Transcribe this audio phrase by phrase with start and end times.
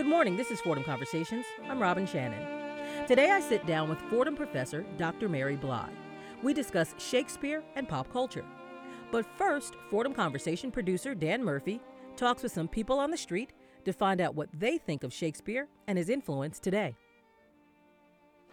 [0.00, 0.34] Good morning.
[0.34, 1.44] This is Fordham Conversations.
[1.68, 2.42] I'm Robin Shannon.
[3.06, 5.28] Today I sit down with Fordham professor Dr.
[5.28, 5.90] Mary Bly.
[6.42, 8.46] We discuss Shakespeare and pop culture.
[9.12, 11.82] But first, Fordham Conversation producer Dan Murphy
[12.16, 13.52] talks with some people on the street
[13.84, 16.96] to find out what they think of Shakespeare and his influence today.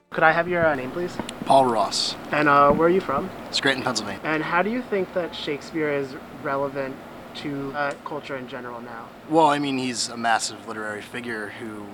[0.09, 1.15] Could I have your uh, name, please?
[1.45, 3.29] Paul Ross, And uh, where are you from?
[3.51, 4.19] Scranton, Pennsylvania.
[4.25, 6.93] And how do you think that Shakespeare is relevant
[7.37, 9.07] to uh, culture in general now?
[9.29, 11.85] Well, I mean, he's a massive literary figure who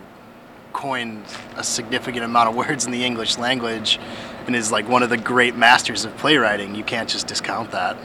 [0.74, 1.26] coined
[1.56, 4.00] a significant amount of words in the English language
[4.48, 6.76] and is like one of the great masters of playwriting.
[6.76, 7.98] You can't just discount that.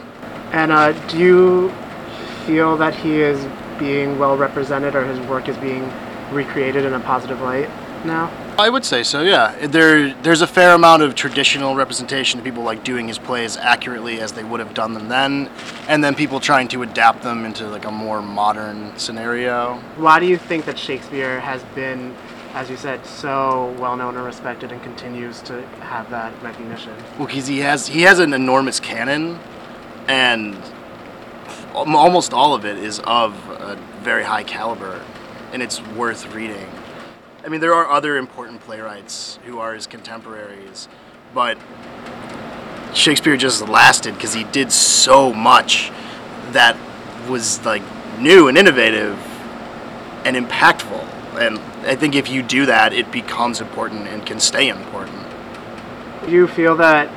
[0.51, 1.69] And uh, do you
[2.45, 3.45] feel that he is
[3.77, 5.91] being well represented or his work is being
[6.31, 7.69] recreated in a positive light
[8.05, 8.31] now?
[8.59, 9.67] I would say so, yeah.
[9.67, 14.19] There, there's a fair amount of traditional representation of people like doing his plays accurately
[14.19, 15.49] as they would have done them then,
[15.87, 19.75] and then people trying to adapt them into like a more modern scenario.
[19.95, 22.13] Why do you think that Shakespeare has been,
[22.53, 26.93] as you said, so well known and respected and continues to have that recognition?
[27.17, 29.39] Well, because he has he has an enormous canon,
[30.09, 30.57] and
[31.73, 35.01] almost all of it is of a very high caliber,
[35.53, 36.67] and it's worth reading.
[37.43, 40.89] I mean, there are other important playwrights who are his contemporaries,
[41.33, 41.57] but
[42.93, 45.91] Shakespeare just lasted because he did so much
[46.51, 46.75] that
[47.29, 47.81] was like
[48.19, 49.17] new and innovative
[50.25, 51.01] and impactful.
[51.39, 55.25] And I think if you do that, it becomes important and can stay important.
[56.25, 57.09] Do you feel that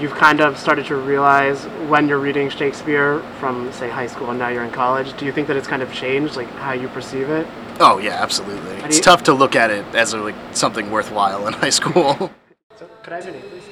[0.00, 4.38] you've kind of started to realize when you're reading Shakespeare from, say, high school and
[4.38, 5.16] now you're in college?
[5.16, 7.46] Do you think that it's kind of changed, like how you perceive it?
[7.80, 8.76] Oh yeah, absolutely.
[8.84, 12.30] It's you- tough to look at it as a, like something worthwhile in high school.
[12.78, 13.62] So, could I have your name, please?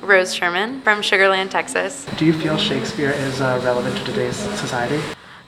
[0.00, 2.06] Rose Sherman from Sugarland, Texas.
[2.16, 5.00] Do you feel Shakespeare is uh, relevant to today's society?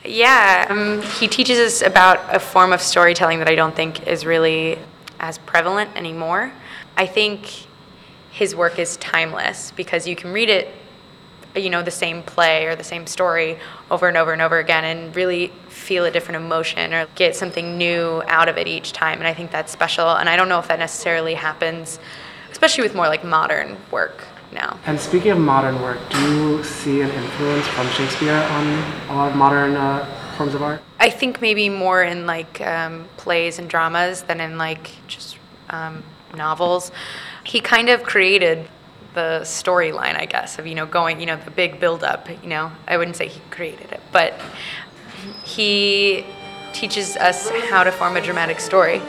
[0.04, 4.24] Yeah, um, he teaches us about a form of storytelling that I don't think is
[4.24, 4.78] really
[5.18, 6.52] as prevalent anymore.
[6.96, 7.66] I think
[8.30, 10.68] his work is timeless because you can read it,
[11.56, 13.58] you know, the same play or the same story
[13.90, 15.52] over and over and over again and really
[15.84, 19.18] feel a different emotion or get something new out of it each time.
[19.18, 20.08] And I think that's special.
[20.08, 21.98] And I don't know if that necessarily happens,
[22.50, 24.78] especially with more like modern work now.
[24.86, 28.66] And speaking of modern work, do you see an influence from Shakespeare on
[29.10, 30.06] a lot of modern uh,
[30.36, 30.80] forms of art?
[30.98, 35.36] I think maybe more in like um, plays and dramas than in like just
[35.68, 36.02] um,
[36.34, 36.92] novels.
[37.44, 38.68] He kind of created
[39.12, 42.28] the storyline, I guess, of you know going, you know, the big build-up.
[42.42, 44.40] You know, I wouldn't say he created it, but
[45.44, 46.24] he
[46.72, 49.00] teaches us how to form a dramatic story.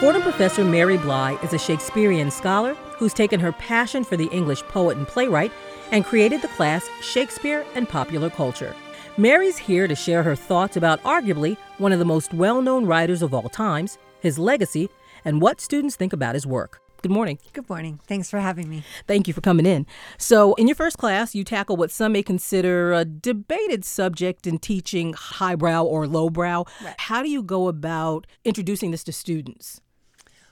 [0.00, 4.62] Fordham professor Mary Bly is a Shakespearean scholar who's taken her passion for the English
[4.62, 5.50] poet and playwright
[5.90, 8.76] and created the class Shakespeare and Popular Culture.
[9.16, 13.22] Mary's here to share her thoughts about arguably one of the most well known writers
[13.22, 14.88] of all times, his legacy,
[15.24, 16.80] and what students think about his work.
[17.00, 17.38] Good morning.
[17.52, 18.00] Good morning.
[18.08, 18.82] Thanks for having me.
[19.06, 19.86] Thank you for coming in.
[20.16, 24.58] So, in your first class, you tackle what some may consider a debated subject in
[24.58, 26.64] teaching highbrow or lowbrow.
[26.98, 29.80] How do you go about introducing this to students?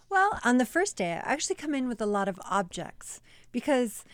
[0.09, 3.21] Well, on the first day, I actually come in with a lot of objects
[3.51, 4.05] because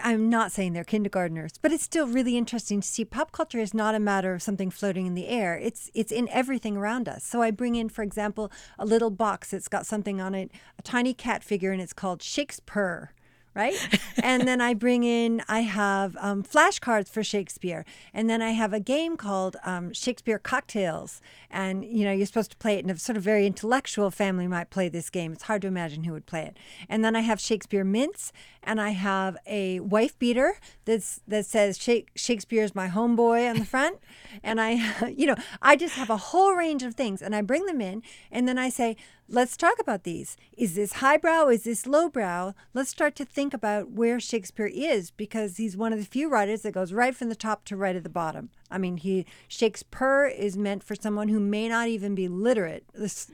[0.00, 3.74] I'm not saying they're kindergartners, but it's still really interesting to see pop culture is
[3.74, 5.58] not a matter of something floating in the air.
[5.58, 7.24] It's it's in everything around us.
[7.24, 10.82] So I bring in, for example, a little box that's got something on it, a
[10.82, 13.12] tiny cat figure, and it's called Shakespeare.
[13.54, 13.76] Right,
[14.22, 15.42] and then I bring in.
[15.46, 20.38] I have um, flashcards for Shakespeare, and then I have a game called um, Shakespeare
[20.38, 21.20] Cocktails.
[21.50, 24.48] And you know, you're supposed to play it, and a sort of very intellectual family
[24.48, 25.32] might play this game.
[25.32, 26.56] It's hard to imagine who would play it.
[26.88, 28.32] And then I have Shakespeare mints,
[28.62, 33.66] and I have a wife beater that's that says Shake, Shakespeare's my homeboy on the
[33.66, 33.98] front.
[34.42, 37.66] and I, you know, I just have a whole range of things, and I bring
[37.66, 38.96] them in, and then I say,
[39.32, 40.36] let's talk about these.
[40.56, 41.48] Is this highbrow?
[41.48, 42.52] Is this lowbrow?
[42.74, 46.62] Let's start to think about where Shakespeare is because he's one of the few writers
[46.62, 48.50] that goes right from the top to right at the bottom.
[48.70, 52.84] I mean, he Shakespeare is meant for someone who may not even be literate,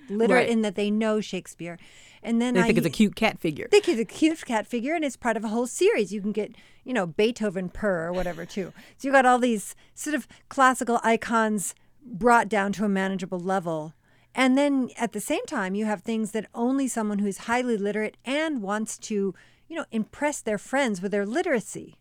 [0.09, 0.49] literate Right.
[0.49, 1.79] in that they know Shakespeare.
[2.23, 3.67] And then They I think it's a cute cat figure.
[3.71, 6.13] think it's a cute cat figure and it's part of a whole series.
[6.13, 6.53] You can get,
[6.85, 8.73] you know, Beethoven purr or whatever too.
[8.97, 11.75] So you got all these sort of classical icons
[12.05, 13.95] brought down to a manageable level.
[14.39, 18.17] And then at the same time, you have things that only someone who's highly literate
[18.25, 19.35] and wants to,
[19.67, 21.97] you know, impress their friends with their literacy.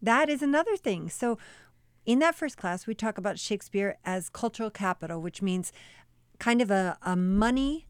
[0.00, 1.10] That is another thing.
[1.10, 1.36] So
[2.06, 5.70] in that first class, we talk about Shakespeare as cultural capital, which means
[6.38, 7.86] kind of a, a money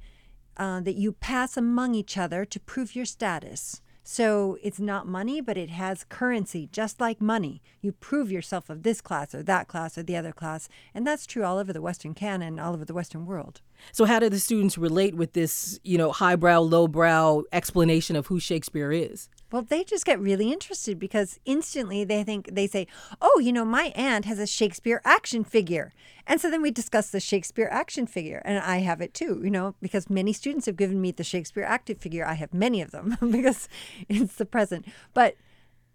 [0.57, 3.83] uh, that you pass among each other to prove your status.
[4.13, 7.63] So it's not money, but it has currency, just like money.
[7.81, 10.69] You prove yourself of this class or that class or the other class.
[10.95, 13.63] And that's true all over the Western canon, all over the Western world.
[13.91, 18.39] So how do the students relate with this, you know, highbrow, lowbrow explanation of who
[18.39, 19.31] Shakespeare is?
[19.53, 22.87] Well, they just get really interested because instantly they think they say,
[23.21, 25.93] "Oh, you know, my aunt has a Shakespeare action figure."
[26.27, 29.51] And so then we discuss the Shakespeare action figure, and I have it too, you
[29.51, 32.25] know, because many students have given me the Shakespeare active figure.
[32.25, 33.69] I have many of them because
[34.09, 34.87] it's the present.
[35.13, 35.37] But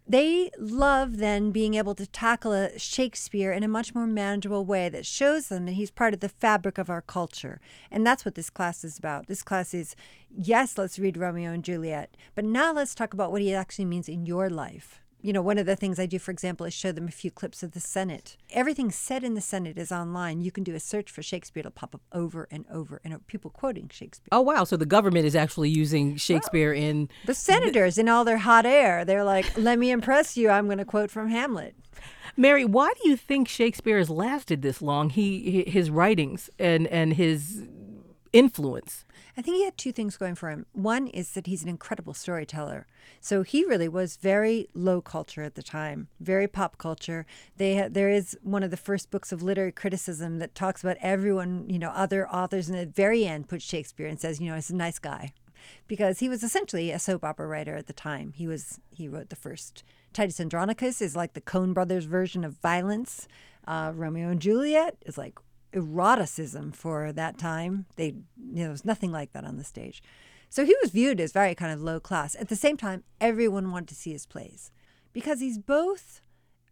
[0.07, 4.87] they love then being able to tackle a Shakespeare in a much more manageable way
[4.89, 7.59] that shows them that he's part of the fabric of our culture.
[7.91, 9.27] And that's what this class is about.
[9.27, 9.95] This class is
[10.29, 14.07] yes, let's read Romeo and Juliet, but now let's talk about what he actually means
[14.07, 16.91] in your life you know, one of the things I do, for example, is show
[16.91, 18.37] them a few clips of the Senate.
[18.51, 20.41] Everything said in the Senate is online.
[20.41, 23.17] You can do a search for Shakespeare; it'll pop up over and over, and uh,
[23.27, 24.29] people quoting Shakespeare.
[24.31, 24.63] Oh wow!
[24.63, 28.65] So the government is actually using Shakespeare well, in the senators in all their hot
[28.65, 29.03] air.
[29.03, 30.49] They're like, "Let me impress you.
[30.49, 31.75] I'm going to quote from Hamlet."
[32.39, 35.09] Mary, why do you think Shakespeare has lasted this long?
[35.09, 37.63] He his writings and and his
[38.33, 39.05] influence.
[39.37, 40.65] I think he had two things going for him.
[40.73, 42.87] One is that he's an incredible storyteller.
[43.21, 47.25] So he really was very low culture at the time, very pop culture.
[47.57, 51.69] They there is one of the first books of literary criticism that talks about everyone,
[51.69, 54.55] you know, other authors, and at the very end puts Shakespeare and says, you know,
[54.55, 55.33] he's a nice guy,
[55.87, 58.33] because he was essentially a soap opera writer at the time.
[58.35, 59.83] He was he wrote the first
[60.13, 63.27] Titus Andronicus is like the Coen Brothers version of violence.
[63.67, 65.37] Uh, Romeo and Juliet is like
[65.73, 67.85] eroticism for that time.
[67.95, 70.01] They, you know, there was nothing like that on the stage.
[70.49, 72.35] So he was viewed as very kind of low class.
[72.35, 74.71] At the same time, everyone wanted to see his plays
[75.13, 76.21] because he's both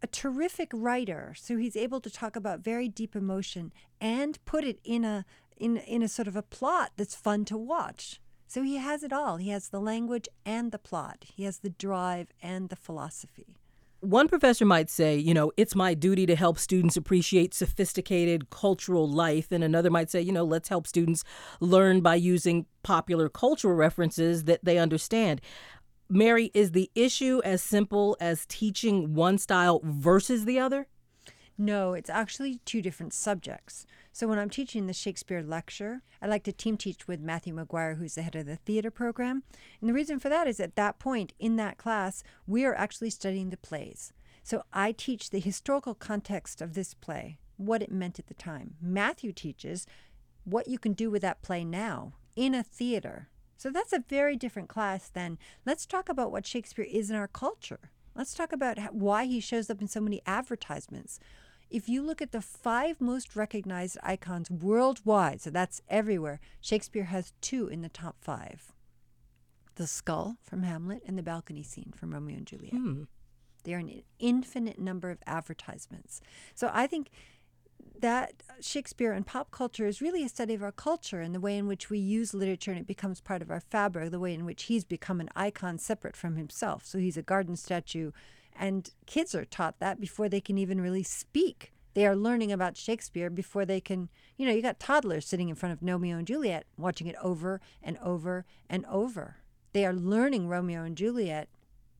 [0.02, 4.80] a terrific writer, so he's able to talk about very deep emotion and put it
[4.84, 5.26] in a
[5.58, 8.22] in in a sort of a plot that's fun to watch.
[8.48, 9.38] So he has it all.
[9.38, 11.26] He has the language and the plot.
[11.36, 13.58] He has the drive and the philosophy
[14.06, 19.10] one professor might say, you know, it's my duty to help students appreciate sophisticated cultural
[19.10, 19.52] life.
[19.52, 21.24] And another might say, you know, let's help students
[21.60, 25.42] learn by using popular cultural references that they understand.
[26.10, 30.88] Mary, is the issue as simple as teaching one style versus the other?
[31.58, 33.86] No, it's actually two different subjects.
[34.12, 37.96] So when I'm teaching the Shakespeare lecture, I like to team teach with Matthew Maguire,
[37.96, 39.44] who's the head of the theater program.
[39.80, 43.10] And the reason for that is at that point in that class, we are actually
[43.10, 44.12] studying the plays.
[44.44, 48.76] So I teach the historical context of this play, what it meant at the time.
[48.82, 49.88] Matthew teaches
[50.44, 53.30] what you can do with that play now in a theater.
[53.58, 57.30] So that's a very different class than let's talk about what Shakespeare is in our
[57.30, 57.92] culture.
[58.14, 61.20] Let's talk about why he shows up in so many advertisements
[61.70, 67.34] if you look at the five most recognized icons worldwide, so that's everywhere, Shakespeare has
[67.42, 68.72] two in the top five
[69.76, 72.74] the skull from Hamlet and the balcony scene from Romeo and Juliet.
[72.74, 73.04] Hmm.
[73.66, 76.22] They're an infinite number of advertisements.
[76.54, 77.10] So I think
[78.00, 81.58] that Shakespeare and pop culture is really a study of our culture and the way
[81.58, 84.46] in which we use literature and it becomes part of our fabric, the way in
[84.46, 86.86] which he's become an icon separate from himself.
[86.86, 88.12] So he's a garden statue
[88.58, 91.72] and kids are taught that before they can even really speak.
[91.94, 95.56] They are learning about Shakespeare before they can, you know, you got toddlers sitting in
[95.56, 99.38] front of Romeo and Juliet watching it over and over and over.
[99.72, 101.48] They are learning Romeo and Juliet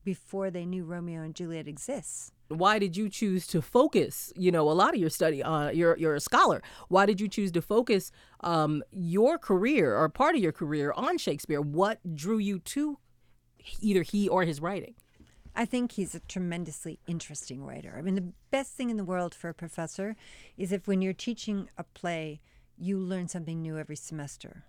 [0.04, 2.30] before they knew Romeo and Juliet exists.
[2.48, 4.32] Why did you choose to focus?
[4.36, 5.42] You know, a lot of your study.
[5.42, 6.62] Uh, you're you're a scholar.
[6.88, 11.18] Why did you choose to focus um, your career or part of your career on
[11.18, 11.60] Shakespeare?
[11.60, 12.98] What drew you to
[13.80, 14.94] either he or his writing?
[15.58, 17.94] I think he's a tremendously interesting writer.
[17.96, 20.14] I mean, the best thing in the world for a professor
[20.58, 22.42] is if when you're teaching a play,
[22.76, 24.64] you learn something new every semester.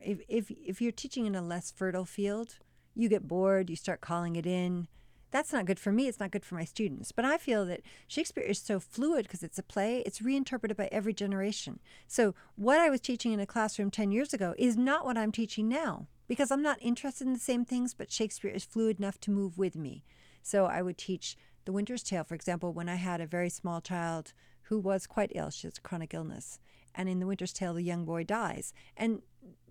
[0.00, 2.58] If, if, if you're teaching in a less fertile field,
[2.96, 4.88] you get bored, you start calling it in.
[5.30, 7.12] That's not good for me, it's not good for my students.
[7.12, 10.88] But I feel that Shakespeare is so fluid because it's a play, it's reinterpreted by
[10.90, 11.78] every generation.
[12.08, 15.32] So, what I was teaching in a classroom 10 years ago is not what I'm
[15.32, 19.18] teaching now because I'm not interested in the same things, but Shakespeare is fluid enough
[19.20, 20.04] to move with me.
[20.42, 23.80] So I would teach The Winter's Tale, for example, when I had a very small
[23.80, 25.50] child who was quite ill.
[25.50, 26.58] She has a chronic illness.
[26.94, 28.72] And in The Winter's Tale, the young boy dies.
[28.96, 29.22] And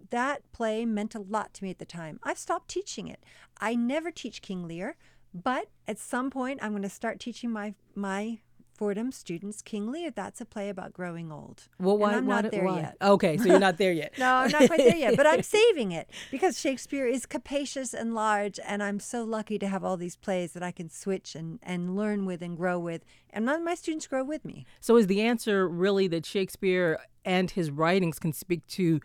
[0.10, 2.20] that play meant a lot to me at the time.
[2.24, 3.24] I've stopped teaching it.
[3.60, 4.96] I never teach King Lear,
[5.34, 8.40] but at some point I'm going to start teaching my my
[8.76, 10.12] Fordham students King Lear.
[10.12, 11.64] That's a play about growing old.
[11.80, 12.10] Well, why?
[12.10, 12.80] And I'm why, not there why?
[12.80, 12.98] yet.
[13.02, 14.14] Okay, so you're not there yet.
[14.20, 18.14] no, I'm not quite there yet, but I'm saving it because Shakespeare is capacious and
[18.14, 21.60] large, and I'm so lucky to have all these plays that I can switch and,
[21.64, 24.66] and learn with and grow with, and none of my students grow with me.
[24.82, 29.00] So is the answer really that Shakespeare and his writings can speak to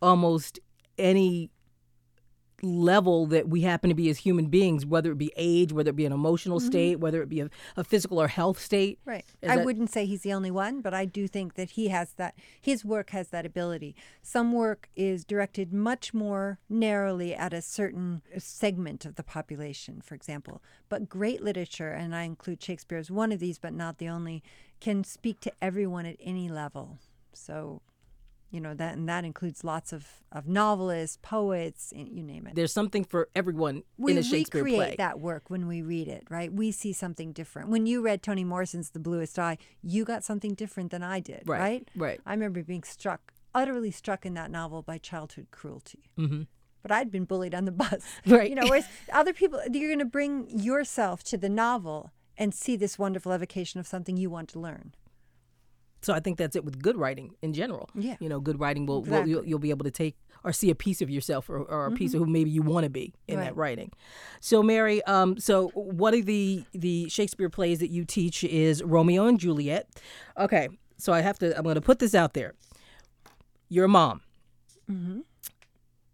[0.00, 0.60] almost
[0.98, 1.50] any
[2.64, 5.96] level that we happen to be as human beings, whether it be age, whether it
[5.96, 6.66] be an emotional mm-hmm.
[6.66, 8.98] state, whether it be a, a physical or health state.
[9.04, 9.24] Right.
[9.42, 11.88] Is I that- wouldn't say he's the only one, but I do think that he
[11.88, 13.94] has that, his work has that ability.
[14.22, 20.14] Some work is directed much more narrowly at a certain segment of the population, for
[20.14, 20.62] example.
[20.88, 24.42] But great literature, and I include Shakespeare as one of these, but not the only,
[24.80, 26.98] can speak to everyone at any level.
[27.32, 27.82] So,
[28.50, 32.72] you know, that, and that includes lots of, of novelists, poets, you name it There's
[32.72, 34.94] something for everyone we in a Shakespeare recreate play.
[34.98, 36.52] that work when we read it, right?
[36.52, 37.68] We see something different.
[37.68, 41.42] When you read Toni Morrison's The Bluest Eye, you got something different than I did,
[41.46, 41.90] Right, right?
[41.96, 42.20] right.
[42.24, 46.04] I remember being struck, utterly struck in that novel by childhood cruelty.
[46.18, 46.42] Mm-hmm.
[46.82, 48.48] But I'd been bullied on the bus, Right.
[48.50, 52.76] You know, whereas other people, you're going to bring yourself to the novel and see
[52.76, 54.94] this wonderful evocation of something you want to learn.
[56.04, 57.88] So I think that's it with good writing in general.
[57.94, 58.16] Yeah.
[58.20, 60.74] You know, good writing will, will you'll, you'll be able to take or see a
[60.74, 63.40] piece of yourself or, or a piece of who maybe you want to be in
[63.40, 63.60] that Mm-hmm.
[63.60, 63.92] Writing.
[64.40, 69.26] So Mary, um, so one of the the Shakespeare plays that you teach is Romeo
[69.26, 69.88] and Juliet.
[70.38, 70.68] Okay,
[70.98, 71.56] so I have to.
[71.56, 72.54] I'm going to put this out there.
[73.68, 74.20] Your mom.
[74.90, 75.20] Mm-hmm.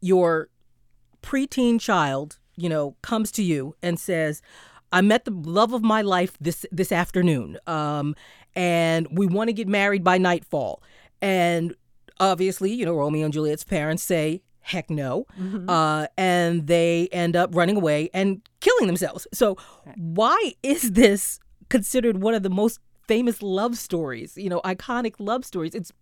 [0.00, 0.48] Your
[1.22, 4.42] preteen child, you know, comes to you and says,
[4.92, 8.14] "I met the love of my life this this afternoon, um,
[8.54, 10.82] and we want to get married by nightfall."
[11.22, 11.74] And
[12.18, 15.26] obviously, you know, Romeo and Juliet's parents say, "Heck no,"
[15.68, 19.26] uh, and they end up running away and killing themselves.
[19.32, 19.56] So,
[19.96, 21.38] why is this
[21.68, 24.36] considered one of the most famous love stories?
[24.36, 25.74] You know, iconic love stories.
[25.74, 25.92] It's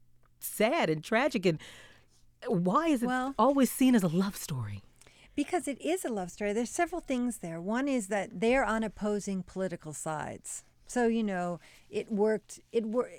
[0.41, 1.59] sad and tragic and.
[2.47, 4.83] Why is it Well- always seen as a love story?
[5.35, 6.53] Because it is a love story.
[6.53, 7.61] There's several things there.
[7.61, 10.63] One is that they're on opposing political sides.
[10.89, 13.11] So, you know, it worked it wor-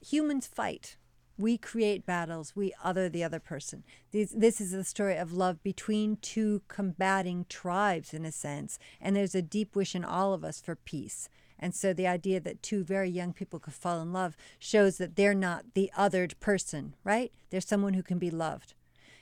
[0.00, 0.96] humans fight.
[1.38, 2.56] We create battles.
[2.56, 3.84] We other the other person.
[4.10, 8.78] These, this is a story of love between two combating tribes, in a sense.
[9.02, 11.28] And there's a deep wish in all of us for peace.
[11.58, 15.16] And so the idea that two very young people could fall in love shows that
[15.16, 17.30] they're not the othered person, right?
[17.50, 18.72] They're someone who can be loved.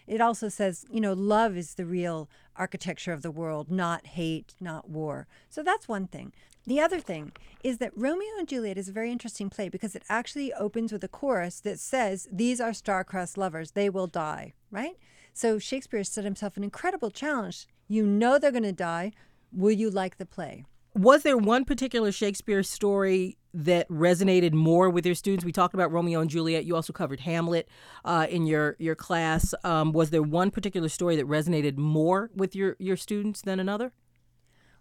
[0.07, 4.55] It also says, you know, love is the real architecture of the world, not hate,
[4.61, 5.27] not war.
[5.49, 6.33] So that's one thing.
[6.67, 7.33] The other thing
[7.63, 11.05] is that Romeo and Juliet is a very interesting play because it actually opens with
[11.05, 14.97] a chorus that says, These are star-crossed lovers, they will die, right?
[15.35, 17.67] So Shakespeare set himself an incredible challenge.
[17.89, 19.13] You know they're going to die.
[19.53, 20.65] Will you like the play?
[20.95, 25.45] Was there one particular Shakespeare story that resonated more with your students?
[25.45, 26.65] We talked about Romeo and Juliet.
[26.65, 27.69] You also covered Hamlet
[28.05, 29.55] uh, in your your class.
[29.65, 33.93] Um, was there one particular story that resonated more with your your students than another?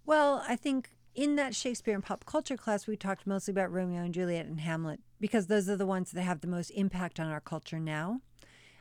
[0.05, 4.03] Well, I think in that Shakespeare and pop culture class, we talked mostly about Romeo
[4.03, 7.27] and Juliet and Hamlet because those are the ones that have the most impact on
[7.27, 8.21] our culture now.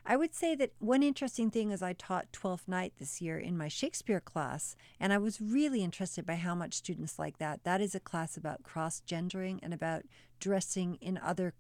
[0.05, 3.57] I would say that one interesting thing is I taught Twelfth Night this year in
[3.57, 7.63] my Shakespeare class, and I was really interested by how much students like that.
[7.65, 10.03] That is a class about cross gendering and about
[10.41, 11.55] dressing in other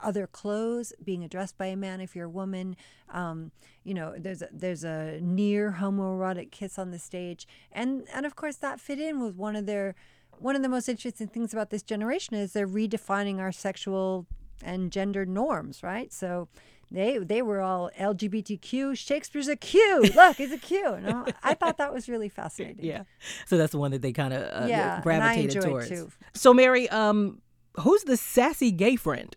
[0.00, 2.76] other clothes, being addressed by a man if you're a woman.
[3.08, 3.52] Um,
[3.84, 8.36] you know, there's a, there's a near homoerotic kiss on the stage, and and of
[8.36, 9.94] course that fit in with one of their
[10.38, 14.26] one of the most interesting things about this generation is they're redefining our sexual
[14.62, 16.12] and gender norms, right?
[16.12, 16.48] So.
[16.90, 18.96] They, they were all LGBTQ.
[18.96, 20.02] Shakespeare's a Q.
[20.14, 20.86] Look, he's a Q.
[20.94, 22.84] And I- I thought that was really fascinating.
[22.84, 23.02] Yeah.
[23.46, 25.88] So that's the one that they kind of uh, Yeah, gravitated towards.
[26.34, 27.40] So Mary, um,
[27.80, 29.36] who's the sassy gay friend?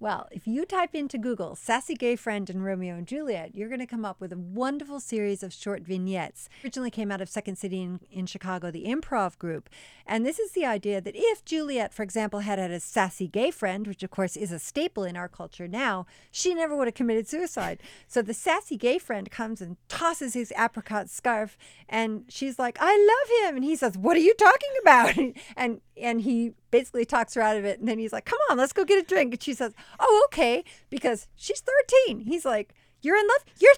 [0.00, 3.80] Well, if you type into Google Sassy Gay Friend and Romeo and Juliet, you're going
[3.80, 6.48] to come up with a wonderful series of short vignettes.
[6.62, 9.68] Originally came out of Second City in, in Chicago, the improv group.
[10.06, 13.50] And this is the idea that if Juliet, for example, had had a sassy gay
[13.50, 16.94] friend, which of course is a staple in our culture now, she never would have
[16.94, 17.80] committed suicide.
[18.06, 22.92] So the sassy gay friend comes and tosses his apricot scarf, and she's like, I
[22.94, 23.56] love him.
[23.56, 25.18] And he says, What are you talking about?
[25.56, 27.78] And and he basically talks her out of it.
[27.80, 29.34] And then he's like, Come on, let's go get a drink.
[29.34, 31.62] And she says, Oh, okay, because she's
[32.06, 32.20] 13.
[32.20, 33.44] He's like, You're in love?
[33.60, 33.74] You're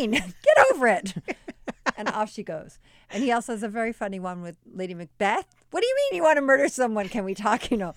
[0.00, 0.10] 13.
[0.12, 1.14] Get over it.
[1.96, 2.78] and off she goes.
[3.10, 5.46] And he also has a very funny one with Lady Macbeth.
[5.70, 7.08] What do you mean you want to murder someone?
[7.08, 7.94] Can we talk, you know,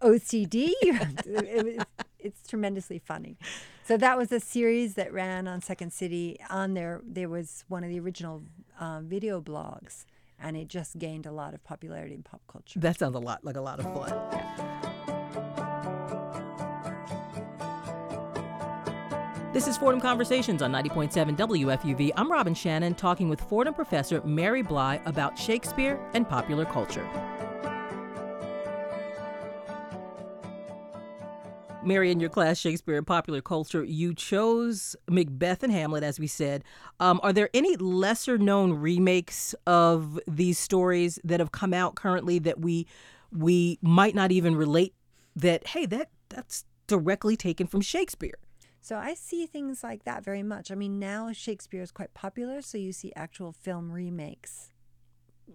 [0.00, 0.70] OCD?
[1.26, 1.86] It was-
[2.18, 3.36] it's tremendously funny.
[3.84, 6.38] So that was a series that ran on Second City.
[6.48, 8.42] On there, there was one of the original
[8.80, 10.06] uh, video blogs,
[10.40, 12.78] and it just gained a lot of popularity in pop culture.
[12.80, 14.44] That sounds a lot like a lot of fun.
[19.52, 22.10] This is Fordham Conversations on 90.7 WFUV.
[22.16, 27.08] I'm Robin Shannon talking with Fordham professor Mary Bly about Shakespeare and popular culture.
[31.86, 36.26] Mary, in your class, Shakespeare and Popular Culture, you chose Macbeth and Hamlet, as we
[36.26, 36.64] said.
[37.00, 42.38] Um, are there any lesser known remakes of these stories that have come out currently
[42.40, 42.86] that we
[43.32, 44.94] we might not even relate
[45.34, 48.38] that, hey, that that's directly taken from Shakespeare?
[48.80, 50.70] So I see things like that very much.
[50.70, 54.70] I mean, now Shakespeare is quite popular, so you see actual film remakes,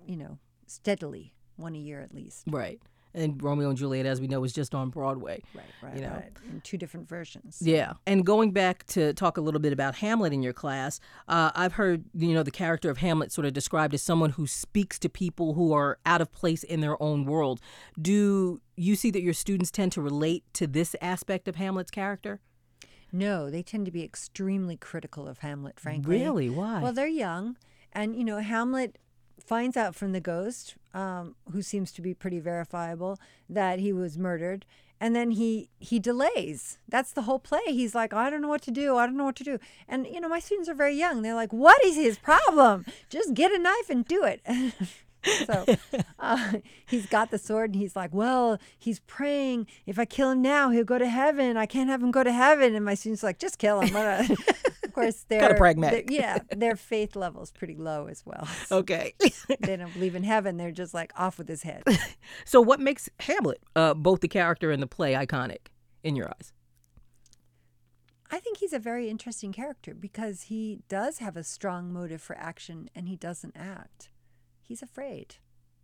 [0.06, 2.46] you know, steadily, one a year at least.
[2.48, 2.82] Right.
[3.14, 5.42] And Romeo and Juliet, as we know, was just on Broadway.
[5.56, 6.12] Right, right, You know.
[6.12, 6.32] right.
[6.48, 7.58] In two different versions.
[7.60, 7.94] Yeah.
[8.06, 11.74] And going back to talk a little bit about Hamlet in your class, uh, I've
[11.74, 15.10] heard, you know, the character of Hamlet sort of described as someone who speaks to
[15.10, 17.60] people who are out of place in their own world.
[18.00, 22.42] Do you see that your students tend to relate to this aspect of Hamlet's character?
[23.12, 26.20] No, they tend to be extremely critical of Hamlet, frankly.
[26.20, 26.50] Really?
[26.50, 26.80] Why?
[26.82, 27.58] Well, they're young.
[27.92, 29.00] And, you know, Hamlet
[29.44, 33.20] finds out from the ghost, um, who seems to be pretty verifiable,
[33.50, 34.66] that he was murdered.
[35.02, 36.78] And then he he delays.
[36.88, 37.62] That's the whole play.
[37.68, 38.98] He's like, I don't know what to do.
[38.98, 39.58] I don't know what to do.
[39.88, 41.22] And you know, my students are very young.
[41.22, 42.86] They're like, What is his problem?
[43.10, 44.42] Just get a knife and do it.
[45.46, 45.66] so
[46.20, 46.54] uh,
[46.86, 49.68] he's got the sword and he's like, Well, he's praying.
[49.86, 51.56] If I kill him now, he'll go to heaven.
[51.56, 52.76] I can't have him go to heaven.
[52.76, 53.96] And my students are like, Just kill him.
[55.00, 56.08] Of course, they're pragmatic.
[56.08, 58.48] they're- Yeah, their faith level is pretty low as well.
[58.68, 59.14] So okay.
[59.60, 60.58] they don't believe in heaven.
[60.58, 61.84] They're just like off with his head.
[62.46, 65.68] so, what makes Hamlet, uh, both the character and the play, iconic
[66.04, 66.54] in your eyes?
[68.32, 72.38] I think he's a very interesting character because he does have a strong motive for
[72.38, 74.10] action and he doesn't act.
[74.62, 75.38] He's afraid.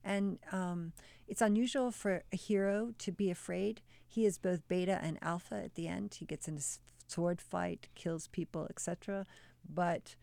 [0.03, 0.93] And um,
[1.27, 3.81] it's unusual for a hero to be afraid.
[4.07, 6.17] He is both beta and alpha at the end.
[6.19, 9.25] He gets in a s- sword fight, kills people, etc.
[9.67, 10.15] But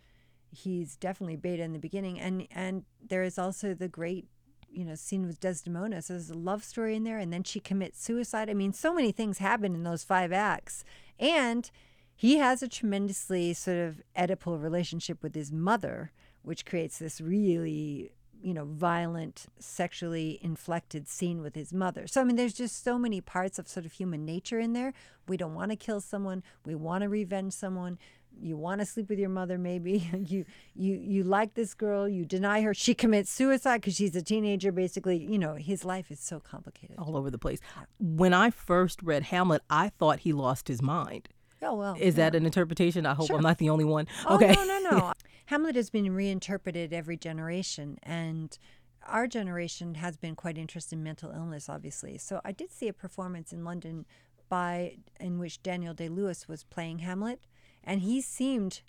[0.51, 2.21] he's definitely beta in the beginning.
[2.21, 4.27] And, and there is also the great
[4.73, 6.03] you know scene with Desdemona.
[6.03, 8.49] So there's a love story in there, and then she commits suicide.
[8.51, 10.85] I mean, so many things happen in those five acts,
[11.19, 11.71] and
[12.15, 16.13] he has a tremendously sort of Oedipal relationship with his mother,
[16.43, 22.07] which creates this really you know violent, sexually inflected scene with his mother.
[22.07, 24.93] So I mean, there's just so many parts of sort of human nature in there.
[25.29, 26.43] We don't want to kill someone.
[26.67, 27.99] We want to revenge someone
[28.41, 32.25] you want to sleep with your mother maybe you you you like this girl you
[32.25, 36.19] deny her she commits suicide because she's a teenager basically you know his life is
[36.19, 37.61] so complicated All over the place.
[37.99, 41.29] When I first read Hamlet, I thought he lost his mind.
[41.63, 43.07] Oh well Is that an interpretation?
[43.07, 44.07] I hope I'm not the only one.
[44.27, 44.53] oh, okay.
[44.53, 45.13] no no no
[45.47, 48.59] hamlet has been reinterpreted every generation and
[49.07, 52.93] our generation has been quite interested in mental illness obviously so i did see a
[52.93, 54.07] performance in london
[54.49, 57.41] by in which daniel day lewis was playing hamlet
[57.83, 58.81] and he seemed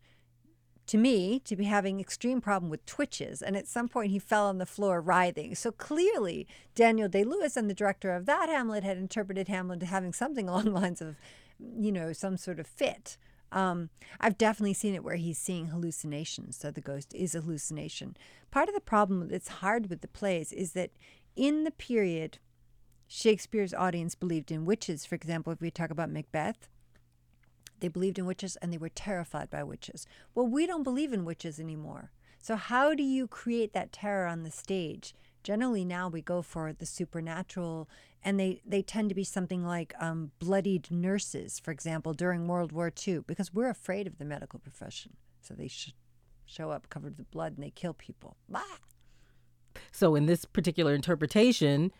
[0.85, 4.45] to me to be having extreme problem with twitches and at some point he fell
[4.47, 8.97] on the floor writhing so clearly daniel day-lewis and the director of that hamlet had
[8.97, 11.15] interpreted hamlet as having something along the lines of
[11.59, 13.17] you know some sort of fit
[13.51, 13.89] um,
[14.19, 18.15] i've definitely seen it where he's seeing hallucinations so the ghost is a hallucination
[18.51, 20.91] part of the problem that's hard with the plays is that
[21.35, 22.39] in the period
[23.07, 26.67] shakespeare's audience believed in witches for example if we talk about macbeth
[27.83, 30.07] they believed in witches and they were terrified by witches.
[30.33, 32.11] Well, we don't believe in witches anymore.
[32.41, 35.13] So, how do you create that terror on the stage?
[35.43, 37.89] Generally, now we go for the supernatural,
[38.23, 42.71] and they, they tend to be something like um, bloodied nurses, for example, during World
[42.71, 45.17] War II, because we're afraid of the medical profession.
[45.41, 45.93] So, they sh-
[46.45, 48.37] show up covered with blood and they kill people.
[48.49, 48.61] Bah!
[49.91, 51.91] So in this particular interpretation,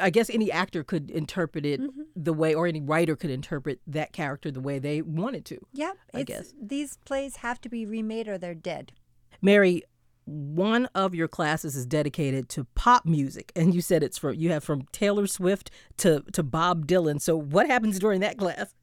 [0.00, 2.02] I guess any actor could interpret it Mm-hmm.
[2.16, 5.58] the way, or any writer could interpret that character the way they wanted to.
[5.72, 5.96] Yep.
[6.14, 6.52] I guess.
[6.60, 8.92] These plays have to be remade or they're dead.
[9.40, 9.82] Mary,
[10.28, 14.50] one of your classes is dedicated to pop music, and you said it's from you
[14.52, 17.20] have from Taylor Swift to to Bob Dylan.
[17.20, 18.74] So what happens during that class?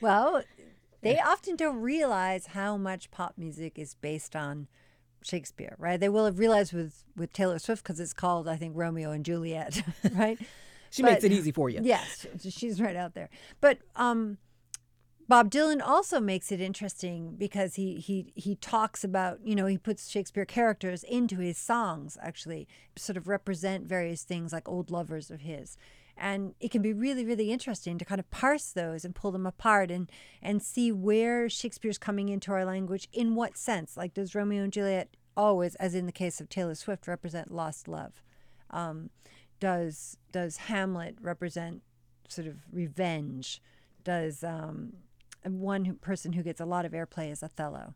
[0.00, 0.42] Well,
[1.00, 4.68] they often don't realize how much pop music is based on
[5.22, 5.98] Shakespeare, right?
[5.98, 9.24] They will have realized with with Taylor Swift because it's called, I think, Romeo and
[9.24, 10.38] Juliet, right?
[10.90, 11.80] She makes it easy for you.
[11.82, 13.30] Yes, she's right out there.
[13.62, 14.36] But um,
[15.32, 19.78] Bob Dylan also makes it interesting because he he he talks about you know he
[19.78, 25.30] puts Shakespeare characters into his songs actually sort of represent various things like old lovers
[25.30, 25.78] of his.
[26.18, 29.46] And it can be really, really interesting to kind of parse those and pull them
[29.46, 33.96] apart and and see where Shakespeare's coming into our language in what sense.
[33.96, 37.88] Like does Romeo and Juliet always, as in the case of Taylor Swift, represent lost
[37.88, 38.22] love?
[38.68, 39.08] Um,
[39.60, 41.80] does does Hamlet represent
[42.28, 43.62] sort of revenge?
[44.04, 44.92] Does um,
[45.44, 47.94] one person who gets a lot of airplay is Othello?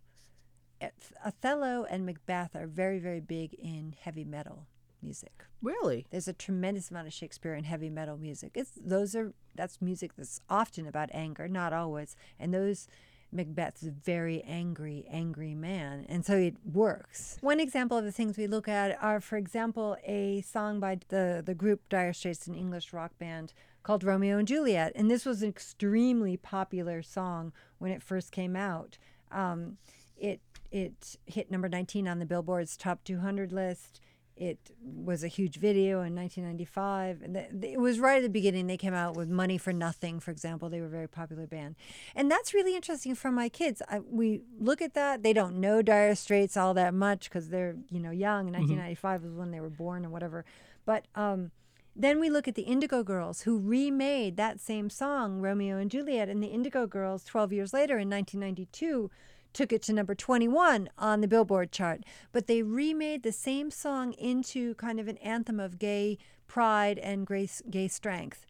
[1.24, 4.66] Othello and Macbeth are very very big in heavy metal
[5.02, 5.44] music.
[5.62, 6.06] Really?
[6.10, 8.52] There's a tremendous amount of Shakespeare in heavy metal music.
[8.54, 12.16] It's those are that's music that's often about anger, not always.
[12.38, 12.88] And those
[13.32, 17.38] Macbeth's a very angry, angry man, and so it works.
[17.40, 21.42] One example of the things we look at are, for example, a song by the
[21.44, 23.52] the group Dire Straits, an English rock band
[23.86, 28.56] called Romeo and Juliet, and this was an extremely popular song when it first came
[28.56, 28.98] out.
[29.30, 29.76] Um,
[30.16, 30.40] it
[30.72, 34.00] it hit number 19 on the Billboard's top 200 list.
[34.36, 37.22] It was a huge video in 1995.
[37.22, 38.66] And the, it was right at the beginning.
[38.66, 40.68] They came out with Money for Nothing, for example.
[40.68, 41.76] They were a very popular band.
[42.14, 43.80] And that's really interesting for my kids.
[43.88, 45.22] I, we look at that.
[45.22, 48.46] They don't know Dire Straits all that much because they're, you know, young.
[48.46, 50.44] 1995 was when they were born or whatever.
[50.84, 51.52] But um,
[51.98, 56.28] then we look at the Indigo Girls who remade that same song, Romeo and Juliet.
[56.28, 59.10] And the Indigo Girls, 12 years later in 1992,
[59.54, 62.02] took it to number 21 on the Billboard chart.
[62.32, 67.26] But they remade the same song into kind of an anthem of gay pride and
[67.26, 68.46] gay, strength.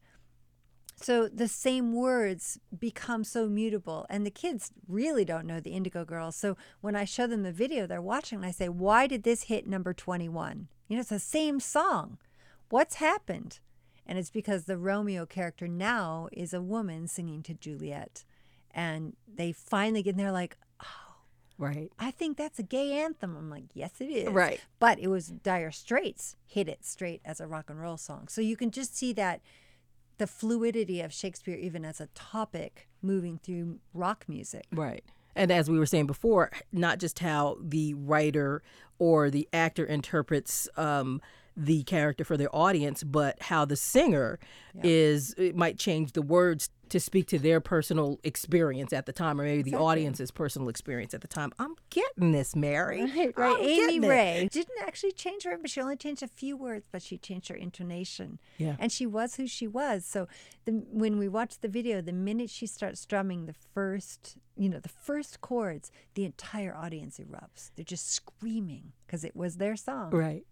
[0.97, 6.03] So the same words become so mutable, and the kids really don't know the Indigo
[6.03, 6.35] Girls.
[6.35, 9.67] So when I show them the video they're watching, I say, Why did this hit
[9.67, 10.67] number 21?
[10.87, 12.17] You know, it's the same song.
[12.69, 13.59] What's happened?
[14.05, 18.23] And it's because the Romeo character now is a woman singing to Juliet.
[18.71, 21.07] And they finally get in there like, oh,
[21.57, 21.91] Right.
[21.97, 23.35] I think that's a gay anthem.
[23.35, 24.29] I'm like, yes, it is.
[24.29, 24.61] Right.
[24.79, 28.27] But it was Dire Straits hit it straight as a rock and roll song.
[28.27, 29.41] So you can just see that
[30.19, 34.65] the fluidity of Shakespeare, even as a topic, moving through rock music.
[34.71, 35.03] Right.
[35.35, 38.63] And as we were saying before, not just how the writer
[38.99, 41.21] or the actor interprets um,
[41.57, 44.39] the character for their audience, but how the singer
[44.83, 49.41] is, it might change the words to speak to their personal experience at the time,
[49.41, 51.51] or maybe the audience's personal experience at the time.
[51.57, 53.01] I'm getting this, Mary.
[53.35, 54.07] Right, I'm Amy getting it.
[54.07, 57.49] Ray didn't actually change her, but she only changed a few words, but she changed
[57.49, 58.39] her intonation.
[58.57, 58.75] Yeah.
[58.79, 60.05] and she was who she was.
[60.05, 60.27] So
[60.65, 64.79] the, when we watch the video, the minute she starts strumming the first, you know,
[64.79, 67.71] the first chords, the entire audience erupts.
[67.75, 70.11] They're just screaming because it was their song.
[70.11, 70.45] Right.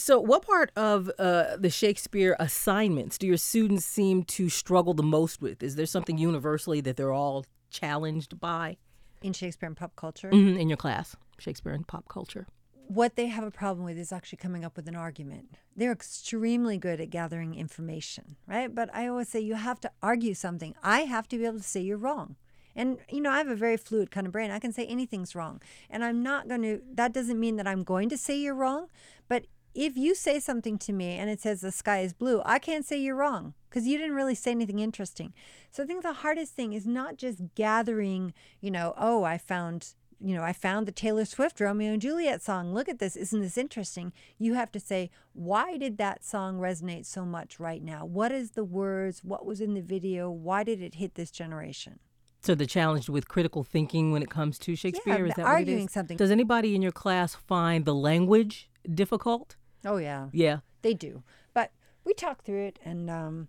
[0.00, 5.02] So, what part of uh, the Shakespeare assignments do your students seem to struggle the
[5.02, 5.62] most with?
[5.62, 8.78] Is there something universally that they're all challenged by
[9.20, 10.30] in Shakespeare and pop culture.
[10.30, 12.46] Mhm, in your class, Shakespeare and pop culture?
[12.88, 15.54] What they have a problem with is actually coming up with an argument.
[15.76, 18.74] They're extremely good at gathering information, right?
[18.74, 20.74] But I always say you have to argue something.
[20.82, 22.36] I have to be able to say you're wrong.
[22.74, 24.50] And, you know, I have a very fluid kind of brain.
[24.50, 25.60] I can say anything's wrong.
[25.90, 28.88] And I'm not going to, that doesn't mean that I'm going to say you're wrong.
[29.28, 32.58] But if you say something to me and it says the sky is blue, I
[32.58, 35.32] can't say you're wrong because you didn't really say anything interesting.
[35.70, 39.94] So I think the hardest thing is not just gathering, you know, oh, I found,
[40.20, 42.74] you know, I found the Taylor Swift Romeo and Juliet song.
[42.74, 43.14] Look at this.
[43.14, 44.12] Isn't this interesting?
[44.38, 48.04] You have to say, why did that song resonate so much right now?
[48.04, 49.22] What is the words?
[49.22, 50.30] What was in the video?
[50.30, 52.00] Why did it hit this generation?
[52.42, 56.16] So, the challenge with critical thinking when it comes to Shakespeare is that arguing something.
[56.16, 59.56] Does anybody in your class find the language difficult?
[59.84, 60.28] Oh, yeah.
[60.32, 60.58] Yeah.
[60.82, 61.72] They do, but
[62.04, 63.48] we talk through it, and um,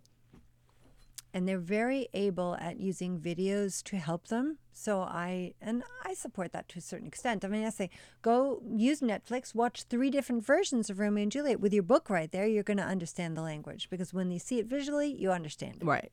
[1.34, 4.58] and they're very able at using videos to help them.
[4.74, 7.46] So I and I support that to a certain extent.
[7.46, 7.90] I mean, I say
[8.22, 12.32] go use Netflix, watch three different versions of Romeo and Juliet with your book right
[12.32, 12.48] there.
[12.48, 15.86] You're going to understand the language because when you see it visually, you understand it.
[15.86, 16.12] Right.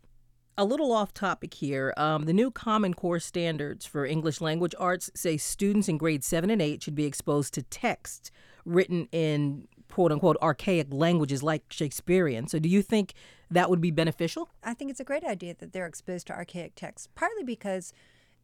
[0.57, 1.94] A little off topic here.
[1.96, 6.50] Um, the new Common Core standards for English language arts say students in grade seven
[6.50, 8.33] and eight should be exposed to text
[8.64, 12.48] written in quote unquote archaic languages like Shakespearean.
[12.48, 13.14] So, do you think
[13.51, 14.51] that would be beneficial?
[14.62, 17.92] I think it's a great idea that they're exposed to archaic texts, partly because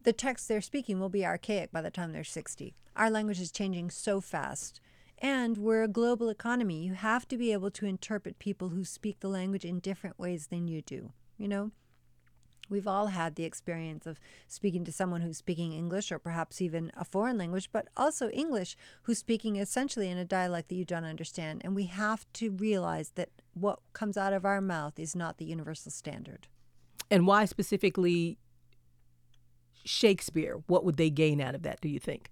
[0.03, 2.75] the text they're speaking will be archaic by the time they're 60.
[2.97, 4.81] Our language is changing so fast.
[5.19, 6.83] And we're a global economy.
[6.83, 10.49] You have to be able to interpret people who speak the language in different ways
[10.49, 11.13] than you do.
[11.39, 11.71] You know,
[12.69, 16.91] we've all had the experience of speaking to someone who's speaking English or perhaps even
[16.97, 21.05] a foreign language, but also English, who's speaking essentially in a dialect that you don't
[21.05, 21.63] understand.
[21.65, 25.45] And we have to realize that what comes out of our mouth is not the
[25.45, 26.49] universal standard.
[27.11, 28.39] And why specifically
[29.85, 30.63] Shakespeare?
[30.67, 32.31] What would they gain out of that, do you think?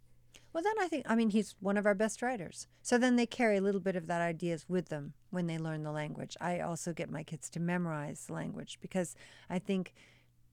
[0.53, 2.67] Well, then I think, I mean, he's one of our best writers.
[2.83, 5.83] So then they carry a little bit of that ideas with them when they learn
[5.83, 6.37] the language.
[6.41, 9.15] I also get my kids to memorize the language because
[9.49, 9.95] I think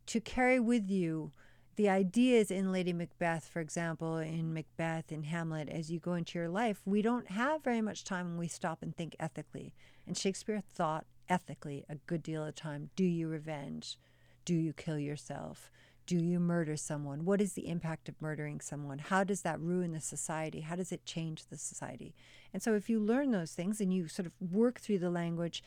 [0.09, 1.31] to carry with you
[1.75, 6.39] the ideas in Lady Macbeth, for example, in Macbeth, in Hamlet, as you go into
[6.39, 9.75] your life, we don't have very much time when we stop and think ethically.
[10.07, 12.89] And Shakespeare thought ethically a good deal of time.
[12.95, 13.99] Do you revenge?
[14.45, 15.69] Do you kill yourself?
[16.07, 17.23] Do you murder someone?
[17.23, 18.97] What is the impact of murdering someone?
[18.97, 20.61] How does that ruin the society?
[20.61, 22.15] How does it change the society?
[22.51, 25.63] And so, if you learn those things and you sort of work through the language,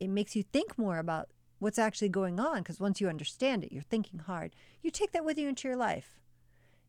[0.00, 1.28] it makes you think more about
[1.64, 4.54] what's actually going on because once you understand it, you're thinking hard.
[4.82, 6.20] You take that with you into your life.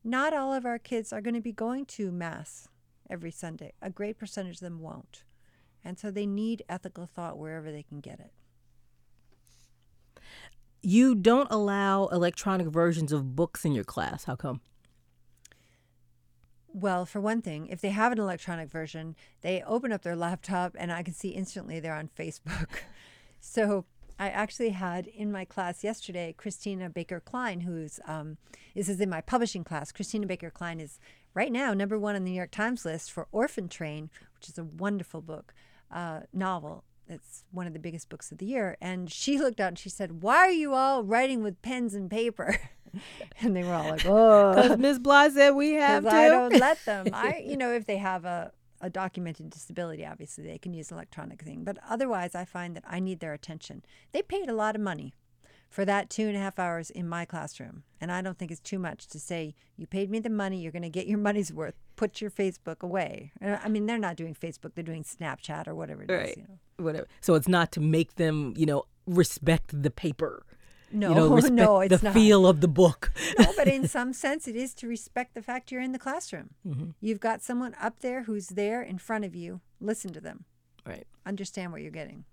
[0.04, 2.68] Not all of our kids are going to be going to Mass
[3.08, 5.24] every Sunday, a great percentage of them won't.
[5.82, 8.32] And so they need ethical thought wherever they can get it.
[10.82, 14.24] You don't allow electronic versions of books in your class.
[14.24, 14.60] How come?
[16.68, 20.76] Well, for one thing, if they have an electronic version, they open up their laptop
[20.78, 22.68] and I can see instantly they're on Facebook.
[23.40, 23.86] so
[24.18, 28.38] I actually had in my class yesterday Christina Baker Kline, who's um,
[28.74, 29.92] this is in my publishing class.
[29.92, 30.98] Christina Baker Kline is
[31.34, 34.58] right now number one on the New York Times list for Orphan Train, which is
[34.58, 35.52] a wonderful book,
[35.90, 36.84] uh, novel.
[37.08, 38.76] It's one of the biggest books of the year.
[38.80, 42.10] And she looked out and she said, "Why are you all writing with pens and
[42.10, 42.58] paper?"
[43.40, 46.10] and they were all like, "Oh, Because Miss Bly said we have to.
[46.10, 47.08] I don't let them.
[47.12, 51.42] I, you know, if they have a a documented disability, obviously they can use electronic
[51.42, 51.64] thing.
[51.64, 53.84] But otherwise, I find that I need their attention.
[54.12, 55.14] They paid a lot of money
[55.68, 57.82] for that two and a half hours in my classroom.
[58.00, 60.72] And I don't think it's too much to say, you paid me the money, you're
[60.72, 61.74] going to get your money's worth.
[61.96, 63.32] Put your Facebook away.
[63.40, 66.20] I mean, they're not doing Facebook, they're doing Snapchat or whatever it is.
[66.20, 66.36] Right.
[66.36, 66.84] You know.
[66.84, 67.06] Whatever.
[67.20, 70.44] So it's not to make them, you know, respect the paper.
[70.96, 72.14] No, you know, respect no, it's the not.
[72.14, 73.12] feel of the book.
[73.38, 76.50] no, but in some sense, it is to respect the fact you're in the classroom.
[76.66, 76.90] Mm-hmm.
[77.00, 79.60] You've got someone up there who's there in front of you.
[79.80, 80.44] Listen to them.
[80.86, 81.06] right.
[81.26, 82.24] Understand what you're getting.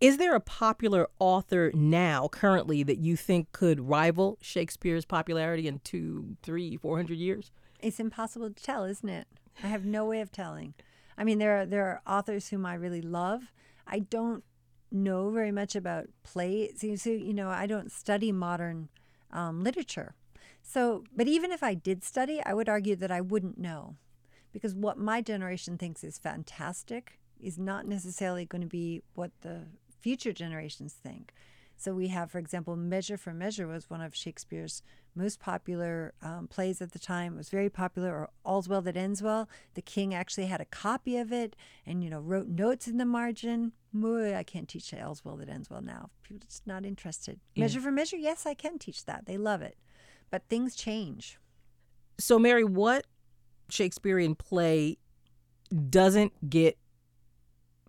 [0.00, 5.80] Is there a popular author now, currently, that you think could rival Shakespeare's popularity in
[5.80, 7.50] two, three, four hundred years?
[7.80, 9.26] It's impossible to tell, isn't it?
[9.62, 10.74] I have no way of telling.
[11.16, 13.50] I mean, there are there are authors whom I really love.
[13.88, 14.44] I don't
[14.90, 16.84] know very much about plays.
[17.02, 18.88] So, you know, I don't study modern
[19.32, 20.14] um, literature.
[20.62, 23.96] So, but even if I did study, I would argue that I wouldn't know,
[24.52, 29.62] because what my generation thinks is fantastic is not necessarily going to be what the
[30.00, 31.32] future generations think.
[31.76, 34.82] So we have, for example, Measure for Measure was one of Shakespeare's
[35.18, 37.34] most popular um, plays at the time.
[37.34, 39.48] It was very popular, or All's Well That Ends Well.
[39.74, 43.04] The king actually had a copy of it and, you know, wrote notes in the
[43.04, 43.72] margin.
[43.94, 46.10] I can't teach All's Well That Ends Well now.
[46.22, 47.40] People are just not interested.
[47.56, 49.26] Measure for Measure, yes, I can teach that.
[49.26, 49.76] They love it.
[50.30, 51.38] But things change.
[52.18, 53.06] So, Mary, what
[53.68, 54.98] Shakespearean play
[55.90, 56.78] doesn't get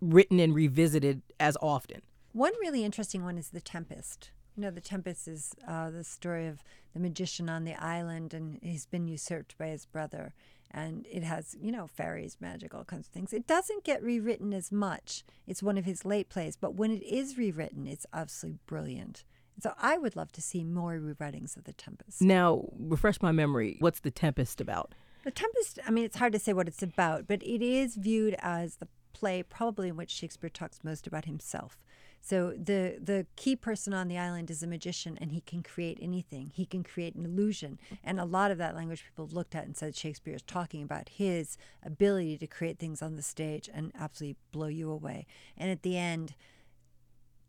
[0.00, 2.02] written and revisited as often?
[2.32, 4.30] One really interesting one is The Tempest.
[4.56, 8.58] You know, The Tempest is uh, the story of the magician on the island, and
[8.62, 10.34] he's been usurped by his brother.
[10.72, 13.32] And it has, you know, fairies, magic, all kinds of things.
[13.32, 15.24] It doesn't get rewritten as much.
[15.46, 19.24] It's one of his late plays, but when it is rewritten, it's absolutely brilliant.
[19.60, 22.22] So I would love to see more rewritings of The Tempest.
[22.22, 23.76] Now, refresh my memory.
[23.80, 24.94] What's The Tempest about?
[25.24, 28.36] The Tempest, I mean, it's hard to say what it's about, but it is viewed
[28.38, 31.84] as the play probably in which Shakespeare talks most about himself.
[32.20, 35.98] So the the key person on the island is a magician and he can create
[36.00, 36.52] anything.
[36.54, 37.78] He can create an illusion.
[38.04, 41.08] And a lot of that language people looked at and said Shakespeare is talking about
[41.08, 45.26] his ability to create things on the stage and absolutely blow you away.
[45.56, 46.34] And at the end,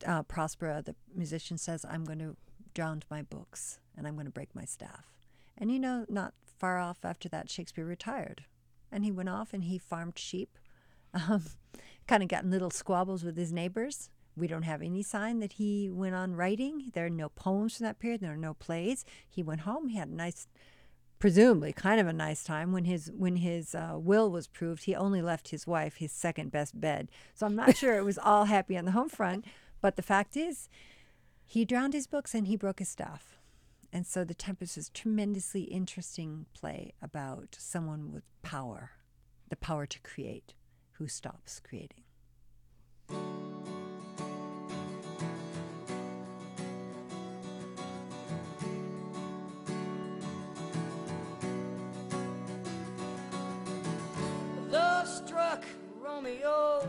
[0.06, 2.36] uh, Prospero, the musician, says, I'm going to
[2.74, 5.06] drown my books and I'm going to break my staff.
[5.58, 8.46] And you know, not far off after that, Shakespeare retired.
[8.92, 10.58] And he went off and he farmed sheep,
[11.14, 11.44] um,
[12.08, 14.10] kind of got in little squabbles with his neighbors.
[14.36, 16.91] We don't have any sign that he went on writing.
[16.94, 18.22] There are no poems from that period.
[18.22, 19.04] There are no plays.
[19.28, 19.89] He went home.
[19.89, 20.48] He had a nice,
[21.20, 24.86] presumably kind of a nice time when his when his uh, will was proved.
[24.86, 27.10] He only left his wife his second best bed.
[27.34, 29.46] So I'm not sure it was all happy on the home front.
[29.82, 30.70] But the fact is,
[31.46, 33.38] he drowned his books and he broke his staff.
[33.91, 38.91] And so The Tempest is a tremendously interesting play about someone with power,
[39.50, 40.54] the power to create,
[40.94, 42.04] who stops creating.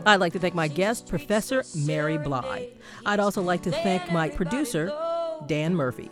[0.05, 2.69] I'd like to thank my guest, Professor Mary Bly.
[3.05, 4.91] I'd also like to thank my producer,
[5.47, 6.09] Dan Murphy.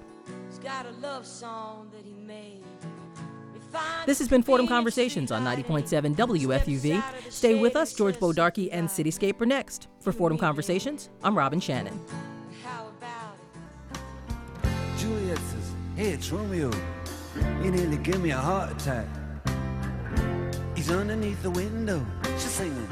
[4.05, 7.03] This has been Fordham Conversations on 90.7 WFUV.
[7.29, 7.93] Stay with us.
[7.93, 9.87] George Bodarky and Cityscape are next.
[10.01, 11.99] For Fordham Conversations, I'm Robin Shannon.
[14.97, 16.71] Juliet says, Hey, it's Romeo.
[17.63, 19.07] You nearly give me a heart attack.
[20.75, 22.05] He's underneath the window.
[22.33, 22.87] She's singing,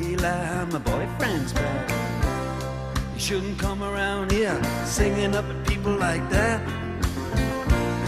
[0.00, 1.90] Lie, my boyfriend's back.
[3.14, 6.60] You shouldn't come around here singing up at people like that.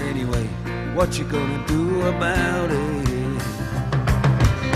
[0.03, 0.47] Anyway,
[0.95, 3.43] what you gonna do about it?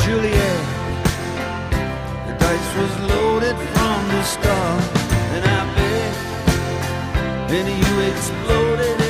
[0.02, 0.64] Juliet,
[2.26, 4.84] the dice was loaded from the start,
[5.34, 6.14] and I bet
[7.48, 9.05] then you exploded